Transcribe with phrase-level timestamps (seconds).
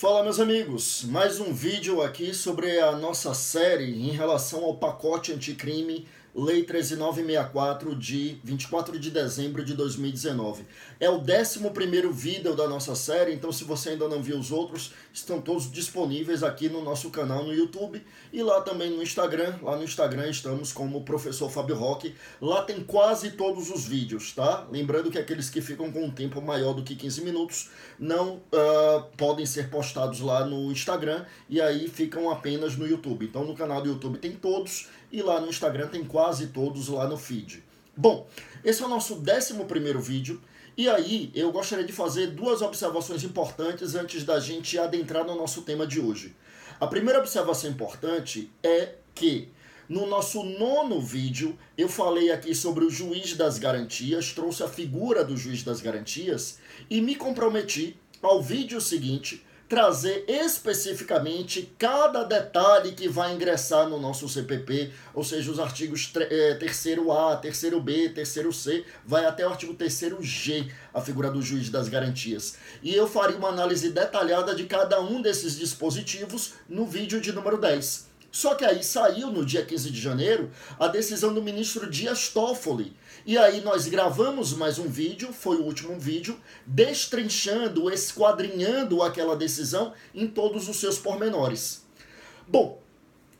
[0.00, 5.30] Fala meus amigos, mais um vídeo aqui sobre a nossa série em relação ao pacote
[5.30, 10.64] anticrime Lei 13964 de 24 de dezembro de 2019.
[11.00, 11.60] É o 11
[12.12, 16.44] vídeo da nossa série, então se você ainda não viu os outros, estão todos disponíveis
[16.44, 18.00] aqui no nosso canal no YouTube
[18.32, 19.56] e lá também no Instagram.
[19.60, 22.14] Lá no Instagram estamos como Professor Fábio Roque.
[22.40, 24.68] Lá tem quase todos os vídeos, tá?
[24.70, 29.02] Lembrando que aqueles que ficam com um tempo maior do que 15 minutos não uh,
[29.16, 33.26] podem ser postados lá no Instagram e aí ficam apenas no YouTube.
[33.26, 37.08] Então no canal do YouTube tem todos e lá no Instagram tem quase todos lá
[37.08, 37.62] no feed.
[37.96, 38.28] Bom,
[38.64, 40.40] esse é o nosso 11 vídeo.
[40.76, 45.62] E aí, eu gostaria de fazer duas observações importantes antes da gente adentrar no nosso
[45.62, 46.34] tema de hoje.
[46.80, 49.48] A primeira observação importante é que
[49.88, 55.24] no nosso nono vídeo eu falei aqui sobre o juiz das garantias, trouxe a figura
[55.24, 63.08] do juiz das garantias e me comprometi ao vídeo seguinte trazer especificamente cada detalhe que
[63.08, 68.52] vai ingressar no nosso CPP, ou seja, os artigos é, terceiro A, terceiro B, terceiro
[68.52, 72.56] C, vai até o artigo terceiro G, a figura do juiz das garantias.
[72.82, 77.56] E eu faria uma análise detalhada de cada um desses dispositivos no vídeo de número
[77.56, 78.09] 10.
[78.32, 82.96] Só que aí saiu no dia 15 de janeiro a decisão do ministro Dias Toffoli.
[83.26, 89.92] E aí nós gravamos mais um vídeo, foi o último vídeo, destrinchando, esquadrinhando aquela decisão
[90.14, 91.84] em todos os seus pormenores.
[92.46, 92.80] Bom,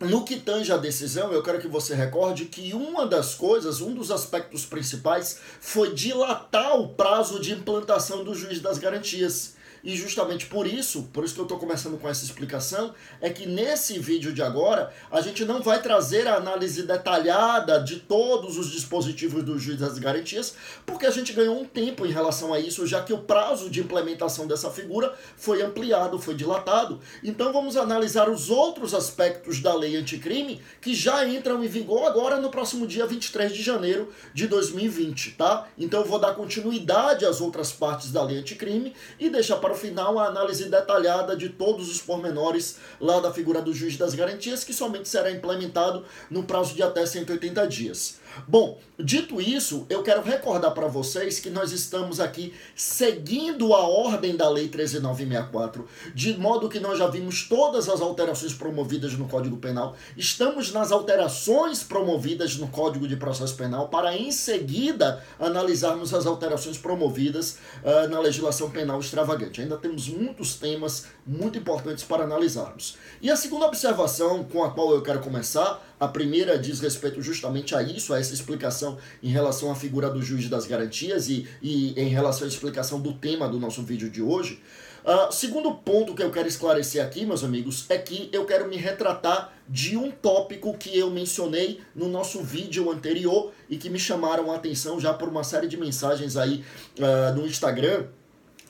[0.00, 3.94] no que tange a decisão, eu quero que você recorde que uma das coisas, um
[3.94, 9.56] dos aspectos principais, foi dilatar o prazo de implantação do juiz das garantias.
[9.83, 13.47] E justamente por isso, por isso que eu estou começando com essa explicação, é que
[13.47, 18.70] nesse vídeo de agora a gente não vai trazer a análise detalhada de todos os
[18.70, 22.86] dispositivos do juiz das garantias, porque a gente ganhou um tempo em relação a isso,
[22.86, 27.01] já que o prazo de implementação dessa figura foi ampliado, foi dilatado.
[27.23, 32.41] Então vamos analisar os outros aspectos da lei anticrime que já entram em vigor agora
[32.41, 35.68] no próximo dia 23 de janeiro de 2020, tá?
[35.79, 39.75] Então eu vou dar continuidade às outras partes da lei anticrime e deixar para para
[39.75, 44.14] o final a análise detalhada de todos os pormenores lá da figura do juiz das
[44.14, 48.19] garantias, que somente será implementado no prazo de até 180 dias.
[48.47, 54.36] Bom, dito isso, eu quero recordar para vocês que nós estamos aqui seguindo a ordem
[54.36, 59.57] da Lei 13964, de modo que nós já vimos todas as alterações promovidas no Código
[59.57, 66.27] Penal, estamos nas alterações promovidas no Código de Processo Penal, para em seguida analisarmos as
[66.27, 69.60] alterações promovidas uh, na legislação penal extravagante.
[69.61, 72.97] Ainda temos muitos temas muito importantes para analisarmos.
[73.21, 77.75] E a segunda observação com a qual eu quero começar a primeira diz respeito justamente
[77.75, 81.93] a isso, a essa explicação em relação à figura do juiz das garantias e, e
[82.01, 84.63] em relação à explicação do tema do nosso vídeo de hoje.
[85.05, 88.77] Uh, segundo ponto que eu quero esclarecer aqui, meus amigos, é que eu quero me
[88.77, 94.51] retratar de um tópico que eu mencionei no nosso vídeo anterior e que me chamaram
[94.51, 96.65] a atenção já por uma série de mensagens aí
[96.98, 98.07] uh, no Instagram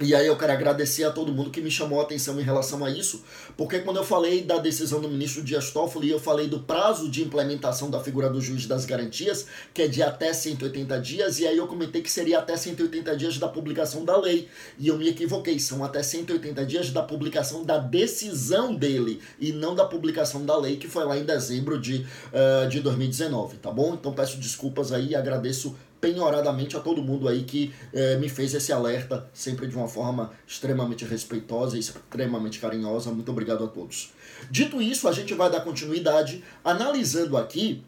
[0.00, 2.82] e aí eu quero agradecer a todo mundo que me chamou a atenção em relação
[2.82, 3.22] a isso,
[3.54, 7.22] porque quando eu falei da decisão do ministro Dias Toffoli, eu falei do prazo de
[7.22, 11.58] implementação da figura do juiz das garantias, que é de até 180 dias, e aí
[11.58, 14.48] eu comentei que seria até 180 dias da publicação da lei.
[14.78, 19.74] E eu me equivoquei, são até 180 dias da publicação da decisão dele, e não
[19.74, 23.92] da publicação da lei, que foi lá em dezembro de, uh, de 2019, tá bom?
[23.92, 28.54] Então peço desculpas aí e agradeço penhoradamente a todo mundo aí que é, me fez
[28.54, 33.10] esse alerta, sempre de uma forma extremamente respeitosa e extremamente carinhosa.
[33.10, 34.12] Muito obrigado a todos.
[34.50, 37.84] Dito isso, a gente vai dar continuidade analisando aqui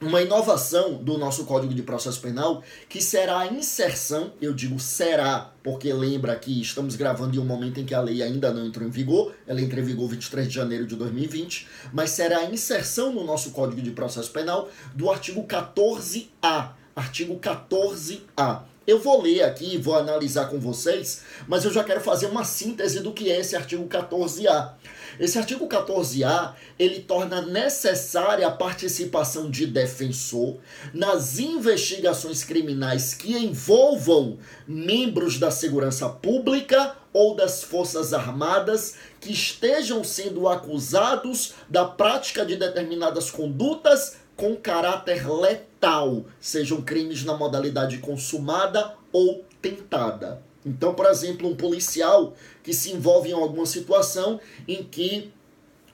[0.00, 5.52] uma inovação do nosso Código de Processo Penal, que será a inserção, eu digo será,
[5.62, 8.86] porque lembra que estamos gravando em um momento em que a lei ainda não entrou
[8.86, 13.12] em vigor, ela entra em vigor 23 de janeiro de 2020, mas será a inserção
[13.12, 18.62] no nosso Código de Processo Penal do artigo 14A, artigo 14A.
[18.86, 23.00] Eu vou ler aqui vou analisar com vocês, mas eu já quero fazer uma síntese
[23.00, 24.72] do que é esse artigo 14A.
[25.20, 30.56] Esse artigo 14A, ele torna necessária a participação de defensor
[30.94, 40.04] nas investigações criminais que envolvam membros da segurança pública ou das Forças Armadas que estejam
[40.04, 48.94] sendo acusados da prática de determinadas condutas com caráter letal, sejam crimes na modalidade consumada
[49.12, 50.42] ou tentada.
[50.64, 55.32] Então, por exemplo, um policial que se envolve em alguma situação em que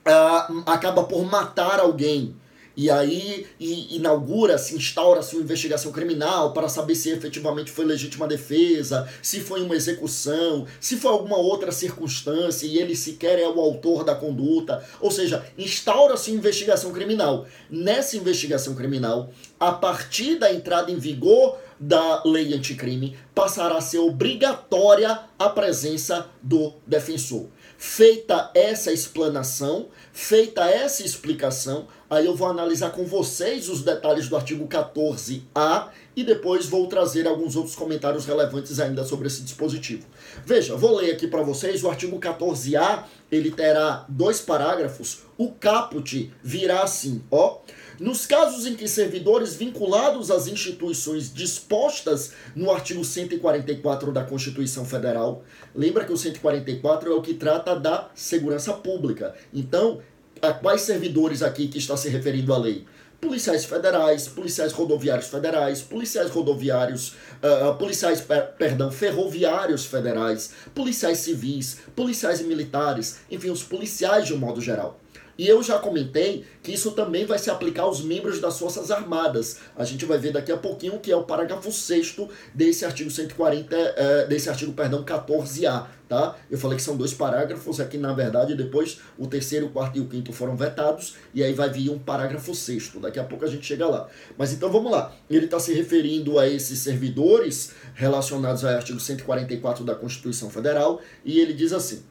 [0.05, 2.35] uh, acaba por matar alguém
[2.75, 9.41] E aí inaugura-se, instaura-se uma investigação criminal para saber se efetivamente foi legítima defesa, se
[9.41, 14.15] foi uma execução, se foi alguma outra circunstância e ele sequer é o autor da
[14.15, 14.83] conduta.
[14.99, 17.45] Ou seja, instaura-se uma investigação criminal.
[17.69, 23.99] Nessa investigação criminal, a partir da entrada em vigor da lei anticrime, passará a ser
[23.99, 27.47] obrigatória a presença do defensor.
[27.85, 34.37] Feita essa explanação, feita essa explicação, aí eu vou analisar com vocês os detalhes do
[34.37, 40.05] artigo 14A e depois vou trazer alguns outros comentários relevantes ainda sobre esse dispositivo.
[40.45, 45.19] Veja, vou ler aqui para vocês o artigo 14A, ele terá dois parágrafos.
[45.37, 47.59] O caput virá assim, ó:
[47.99, 55.43] nos casos em que servidores vinculados às instituições dispostas no artigo 144 da Constituição Federal,
[55.75, 59.35] lembra que o 144 é o que trata da segurança pública.
[59.53, 60.01] Então,
[60.41, 62.85] a quais servidores aqui que está se referindo a lei?
[63.23, 71.77] Policiais federais, policiais rodoviários federais, policiais rodoviários, uh, policiais, per, perdão, ferroviários federais, policiais civis,
[71.95, 74.99] policiais militares, enfim, os policiais de um modo geral.
[75.37, 79.57] E eu já comentei que isso também vai se aplicar aos membros das Forças Armadas.
[79.75, 82.17] A gente vai ver daqui a pouquinho que é o parágrafo 6
[82.53, 86.35] desse artigo 140, é, desse artigo, perdão, 14A, tá?
[86.51, 90.01] Eu falei que são dois parágrafos, aqui na verdade depois o terceiro, o quarto e
[90.01, 93.47] o quinto foram vetados, e aí vai vir um parágrafo 6 Daqui a pouco a
[93.47, 94.07] gente chega lá.
[94.37, 95.13] Mas então vamos lá.
[95.29, 101.39] Ele está se referindo a esses servidores relacionados ao artigo 144 da Constituição Federal, e
[101.39, 102.03] ele diz assim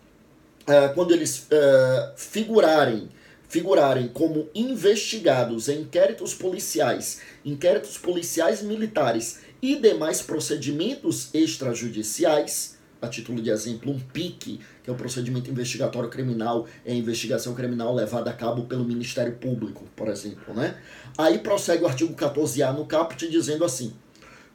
[0.66, 3.08] é, quando eles é, figurarem,
[3.48, 13.42] figurarem como investigados em inquéritos policiais, inquéritos policiais militares e demais procedimentos extrajudiciais, a título
[13.42, 18.32] de exemplo, um PIC, que é o procedimento investigatório criminal, é investigação criminal levada a
[18.32, 20.76] cabo pelo Ministério Público, por exemplo, né?
[21.18, 23.92] Aí prossegue o artigo 14A no caput dizendo assim: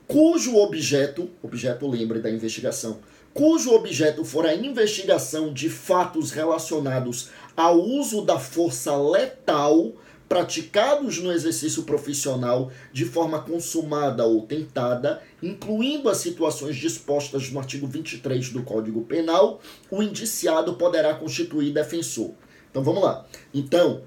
[0.07, 2.99] cujo objeto, objeto lembre da investigação,
[3.33, 9.93] cujo objeto for a investigação de fatos relacionados ao uso da força letal
[10.27, 17.87] praticados no exercício profissional de forma consumada ou tentada, incluindo as situações dispostas no artigo
[17.87, 22.31] 23 do Código Penal, o indiciado poderá constituir defensor.
[22.69, 23.25] Então vamos lá.
[23.53, 24.01] Então,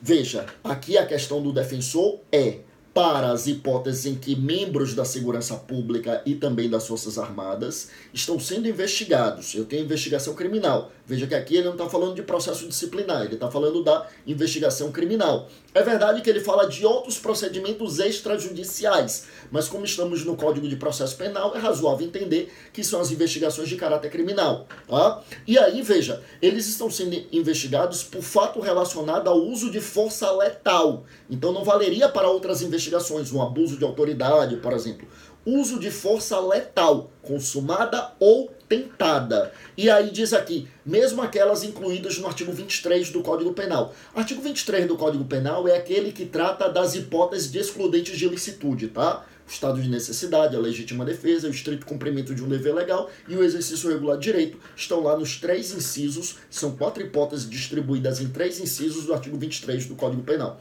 [0.00, 2.60] veja, aqui a questão do defensor é
[2.96, 8.40] para as hipóteses em que membros da segurança pública e também das Forças Armadas estão
[8.40, 9.54] sendo investigados.
[9.54, 10.90] Eu tenho investigação criminal.
[11.04, 14.90] Veja que aqui ele não está falando de processo disciplinar, ele está falando da investigação
[14.90, 15.48] criminal.
[15.72, 20.74] É verdade que ele fala de outros procedimentos extrajudiciais, mas como estamos no Código de
[20.74, 24.66] Processo Penal, é razoável entender que são as investigações de caráter criminal.
[24.88, 25.22] Tá?
[25.46, 31.04] E aí, veja, eles estão sendo investigados por fato relacionado ao uso de força letal.
[31.30, 32.85] Então não valeria para outras investigações,
[33.32, 35.06] um abuso de autoridade, por exemplo.
[35.44, 39.52] Uso de força letal, consumada ou tentada.
[39.76, 43.94] E aí diz aqui, mesmo aquelas incluídas no artigo 23 do Código Penal.
[44.14, 48.88] Artigo 23 do Código Penal é aquele que trata das hipóteses de excludentes de ilicitude,
[48.88, 49.24] tá?
[49.46, 53.36] O estado de necessidade, a legítima defesa, o estrito cumprimento de um dever legal e
[53.36, 58.28] o exercício regular de direito estão lá nos três incisos, são quatro hipóteses distribuídas em
[58.28, 60.60] três incisos do artigo 23 do Código Penal.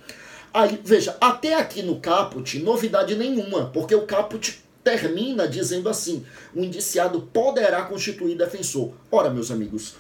[0.55, 6.25] Aí, veja, até aqui no caput, novidade nenhuma, porque o caput termina dizendo assim:
[6.55, 8.93] o indiciado poderá constituir defensor.
[9.11, 9.95] Ora, meus amigos,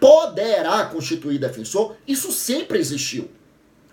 [0.00, 3.28] poderá constituir defensor, isso sempre existiu.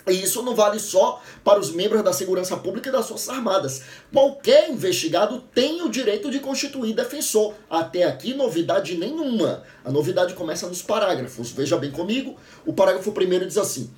[0.07, 3.81] E isso não vale só para os membros da segurança pública e das Forças Armadas.
[4.13, 7.53] Qualquer investigado tem o direito de constituir defensor.
[7.69, 9.63] Até aqui, novidade nenhuma.
[9.83, 11.51] A novidade começa nos parágrafos.
[11.51, 12.37] Veja bem comigo.
[12.65, 13.91] O parágrafo primeiro diz assim: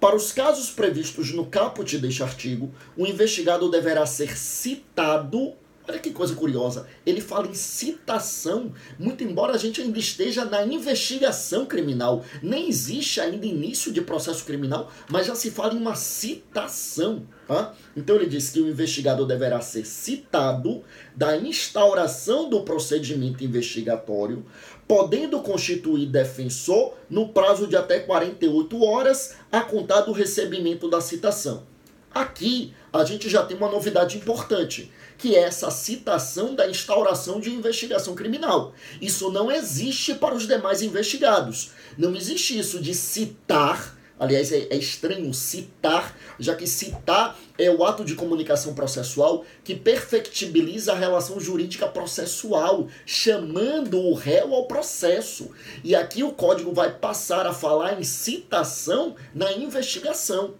[0.00, 5.54] Para os casos previstos no caput deste artigo, o investigado deverá ser citado
[5.88, 6.86] Olha que coisa curiosa.
[7.04, 12.24] Ele fala em citação, muito embora a gente ainda esteja na investigação criminal.
[12.42, 17.24] Nem existe ainda início de processo criminal, mas já se fala em uma citação.
[17.46, 17.72] Tá?
[17.96, 20.82] Então ele diz que o investigado deverá ser citado
[21.14, 24.44] da instauração do procedimento investigatório,
[24.88, 31.75] podendo constituir defensor no prazo de até 48 horas a contar do recebimento da citação.
[32.16, 37.50] Aqui a gente já tem uma novidade importante que é essa citação da instauração de
[37.50, 38.72] investigação criminal.
[39.02, 41.72] Isso não existe para os demais investigados.
[41.98, 43.94] Não existe isso de citar.
[44.18, 49.74] Aliás, é, é estranho citar, já que citar é o ato de comunicação processual que
[49.74, 55.50] perfectibiliza a relação jurídica processual, chamando o réu ao processo.
[55.84, 60.54] E aqui o código vai passar a falar em citação na investigação.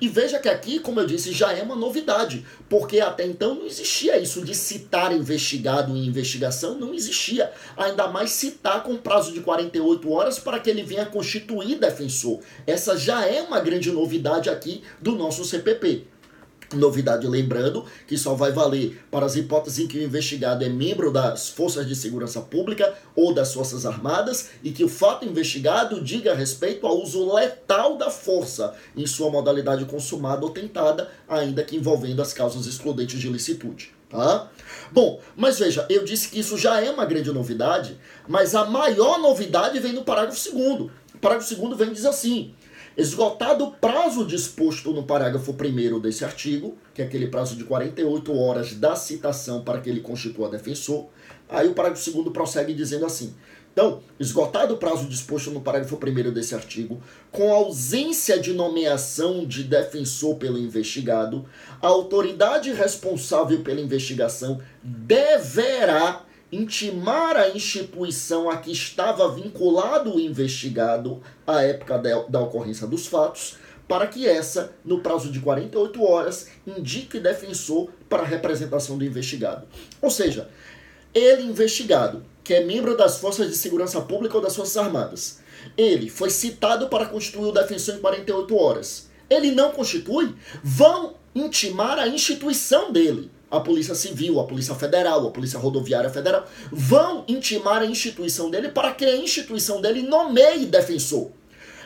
[0.00, 3.66] E veja que aqui, como eu disse, já é uma novidade, porque até então não
[3.66, 7.50] existia isso de citar investigado em investigação, não existia.
[7.76, 12.40] Ainda mais citar com prazo de 48 horas para que ele venha constituir defensor.
[12.66, 16.09] Essa já é uma grande novidade aqui do nosso CPP.
[16.74, 21.12] Novidade lembrando que só vai valer para as hipóteses em que o investigado é membro
[21.12, 26.32] das Forças de Segurança Pública ou das Forças Armadas e que o fato investigado diga
[26.32, 32.22] respeito ao uso letal da força em sua modalidade consumada ou tentada, ainda que envolvendo
[32.22, 33.92] as causas excludentes de licitude.
[34.08, 34.48] Tá?
[34.92, 37.96] Bom, mas veja, eu disse que isso já é uma grande novidade,
[38.28, 40.90] mas a maior novidade vem no parágrafo 2.
[41.14, 42.54] O parágrafo 2 vem diz assim:
[43.00, 48.38] Esgotado o prazo disposto no parágrafo 1 desse artigo, que é aquele prazo de 48
[48.38, 51.06] horas da citação para que ele constitua defensor,
[51.48, 53.34] aí o parágrafo 2 prossegue dizendo assim:
[53.72, 57.00] então, esgotado o prazo disposto no parágrafo 1 desse artigo,
[57.32, 61.46] com ausência de nomeação de defensor pelo investigado,
[61.80, 71.22] a autoridade responsável pela investigação deverá intimar a instituição a que estava vinculado o investigado
[71.46, 77.18] à época da, ocorrência dos fatos, para que essa, no prazo de 48 horas, indique
[77.18, 79.66] defensor para a representação do investigado.
[80.00, 80.48] Ou seja,
[81.12, 85.40] ele investigado, que é membro das Forças de Segurança Pública ou das Forças Armadas,
[85.76, 89.10] ele foi citado para constituir o defensor em 48 horas.
[89.28, 95.30] Ele não constitui, vão intimar a instituição dele a Polícia Civil, a Polícia Federal, a
[95.30, 101.30] Polícia Rodoviária Federal, vão intimar a instituição dele para que a instituição dele nomeie defensor.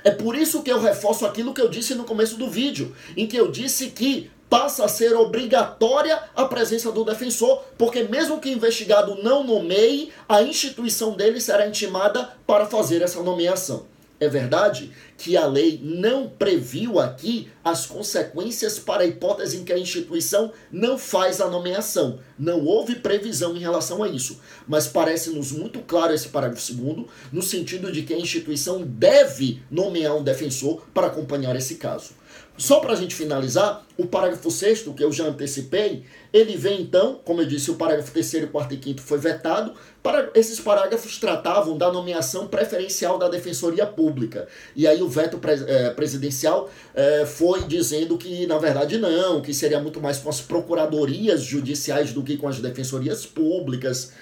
[0.04, 3.26] É por isso que eu reforço aquilo que eu disse no começo do vídeo, em
[3.26, 8.50] que eu disse que passa a ser obrigatória a presença do defensor, porque mesmo que
[8.50, 13.86] o investigado não nomeie, a instituição dele será intimada para fazer essa nomeação.
[14.20, 19.72] É verdade que a lei não previu aqui as consequências para a hipótese em que
[19.72, 22.18] a instituição não faz a nomeação.
[22.38, 24.40] Não houve previsão em relação a isso.
[24.66, 30.16] Mas parece-nos muito claro esse parágrafo segundo, no sentido de que a instituição deve nomear
[30.16, 32.12] um defensor para acompanhar esse caso.
[32.56, 37.20] Só para a gente finalizar, o parágrafo 6 que eu já antecipei, ele vem então,
[37.24, 39.74] como eu disse, o parágrafo 3 quarto e quinto foi vetado.
[40.00, 44.46] Para, esses parágrafos tratavam da nomeação preferencial da Defensoria Pública.
[44.76, 49.80] E aí o veto é, presidencial é, foi dizendo que, na verdade, não, que seria
[49.80, 54.12] muito mais com as procuradorias judiciais do que com as defensorias públicas.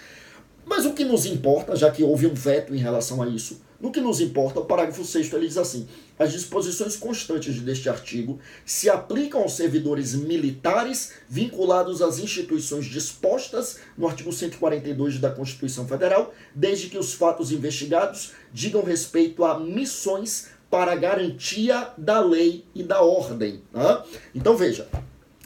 [0.64, 3.90] Mas o que nos importa, já que houve um veto em relação a isso, no
[3.90, 8.88] que nos importa, o parágrafo 6 ele diz assim: as disposições constantes deste artigo se
[8.88, 16.88] aplicam aos servidores militares vinculados às instituições dispostas no artigo 142 da Constituição Federal, desde
[16.88, 23.60] que os fatos investigados digam respeito a missões para garantia da lei e da ordem.
[23.70, 24.02] Né?
[24.34, 24.88] Então veja,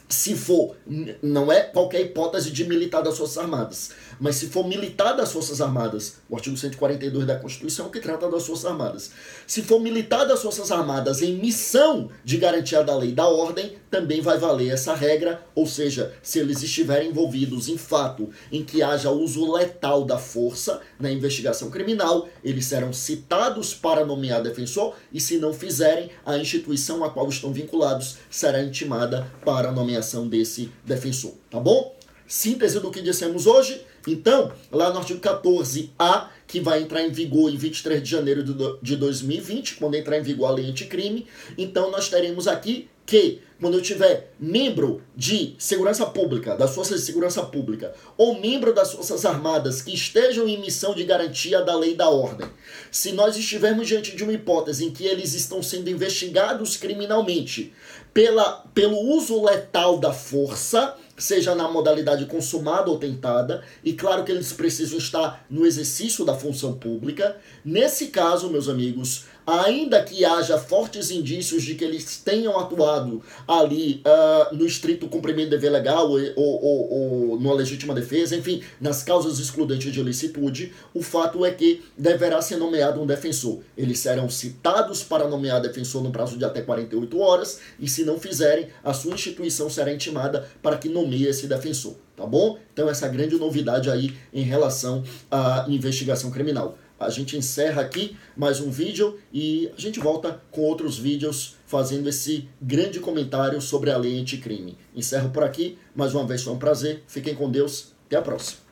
[0.08, 0.76] se for,
[1.20, 5.60] não é qualquer hipótese de militar das Forças Armadas, mas se for militar das Forças
[5.60, 9.10] Armadas, o artigo 142 da Constituição que trata das Forças Armadas,
[9.46, 13.76] se for militar das Forças Armadas em missão de garantia da lei e da ordem,
[13.90, 18.82] também vai valer essa regra, ou seja, se eles estiverem envolvidos em fato em que
[18.82, 25.20] haja uso letal da força na investigação criminal, eles serão citados para nomear defensor e
[25.20, 30.70] se não fizerem, a instituição a qual estão vinculados será intimada para a nomeação desse
[30.84, 31.96] defensor, tá bom?
[32.26, 33.80] Síntese do que dissemos hoje.
[34.06, 38.42] Então, lá no artigo 14A, que vai entrar em vigor em 23 de janeiro
[38.80, 41.26] de 2020, quando entrar em vigor a lei anticrime,
[41.58, 47.06] então nós teremos aqui que, quando eu tiver membro de segurança pública, das forças de
[47.06, 51.92] segurança pública, ou membro das forças armadas que estejam em missão de garantia da lei
[51.92, 52.48] e da ordem,
[52.90, 57.72] se nós estivermos diante de uma hipótese em que eles estão sendo investigados criminalmente
[58.12, 64.32] pela, pelo uso letal da força, seja na modalidade consumada ou tentada, e claro que
[64.32, 67.36] eles precisam estar no exercício da função pública.
[67.64, 74.02] Nesse caso, meus amigos, ainda que haja fortes indícios de que eles tenham atuado ali
[74.04, 76.92] uh, no estrito cumprimento do dever legal ou, ou, ou,
[77.30, 82.42] ou numa legítima defesa, enfim, nas causas excludentes de ilicitude, o fato é que deverá
[82.42, 83.60] ser nomeado um defensor.
[83.76, 88.18] Eles serão citados para nomear defensor no prazo de até 48 horas, e se não
[88.18, 92.58] fizerem, a sua instituição será intimada para que nomeie esse defensor, tá bom?
[92.72, 96.76] Então essa grande novidade aí em relação à investigação criminal.
[96.98, 102.08] A gente encerra aqui mais um vídeo e a gente volta com outros vídeos fazendo
[102.08, 104.78] esse grande comentário sobre a lei anticrime.
[104.94, 108.65] Encerro por aqui, mais uma vez foi um prazer, fiquem com Deus, até a próxima.